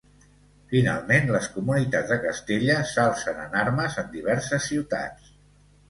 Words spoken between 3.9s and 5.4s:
en diverses ciutats.